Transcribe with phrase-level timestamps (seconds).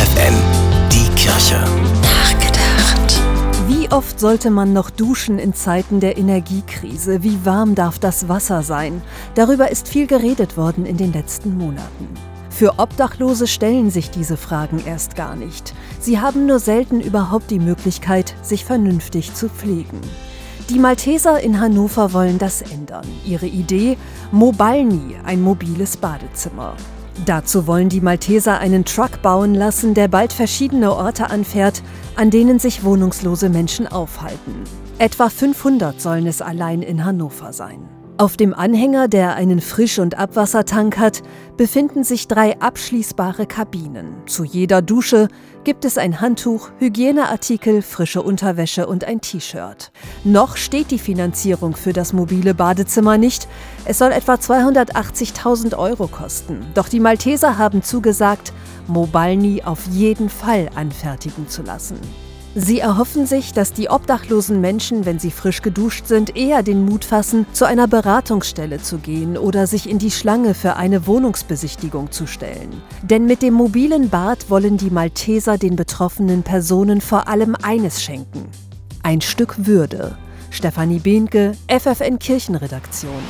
[0.00, 0.34] FFN,
[0.90, 1.62] die Kirche.
[2.00, 3.20] Nachgedacht.
[3.68, 7.22] Wie oft sollte man noch duschen in Zeiten der Energiekrise?
[7.22, 9.02] Wie warm darf das Wasser sein?
[9.34, 12.08] Darüber ist viel geredet worden in den letzten Monaten.
[12.48, 15.74] Für Obdachlose stellen sich diese Fragen erst gar nicht.
[15.98, 20.00] Sie haben nur selten überhaupt die Möglichkeit, sich vernünftig zu pflegen.
[20.70, 23.06] Die Malteser in Hannover wollen das ändern.
[23.26, 23.98] Ihre Idee?
[24.32, 26.74] Mobalni, ein mobiles Badezimmer.
[27.26, 31.82] Dazu wollen die Malteser einen Truck bauen lassen, der bald verschiedene Orte anfährt,
[32.16, 34.64] an denen sich wohnungslose Menschen aufhalten.
[34.98, 37.88] Etwa 500 sollen es allein in Hannover sein.
[38.20, 41.22] Auf dem Anhänger, der einen Frisch- und Abwassertank hat,
[41.56, 44.12] befinden sich drei abschließbare Kabinen.
[44.26, 45.28] Zu jeder Dusche
[45.64, 49.90] gibt es ein Handtuch, Hygieneartikel, frische Unterwäsche und ein T-Shirt.
[50.22, 53.48] Noch steht die Finanzierung für das mobile Badezimmer nicht.
[53.86, 56.60] Es soll etwa 280.000 Euro kosten.
[56.74, 58.52] Doch die Malteser haben zugesagt,
[58.86, 61.98] Mobalni auf jeden Fall anfertigen zu lassen.
[62.56, 67.04] Sie erhoffen sich, dass die obdachlosen Menschen, wenn sie frisch geduscht sind, eher den Mut
[67.04, 72.26] fassen, zu einer Beratungsstelle zu gehen oder sich in die Schlange für eine Wohnungsbesichtigung zu
[72.26, 72.82] stellen.
[73.02, 78.48] Denn mit dem mobilen Bad wollen die Malteser den betroffenen Personen vor allem eines schenken.
[79.04, 80.16] Ein Stück Würde.
[80.50, 83.22] Stefanie Behnke, FFN Kirchenredaktion.